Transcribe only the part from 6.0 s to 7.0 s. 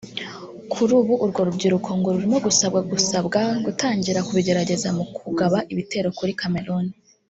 kuri Cameroun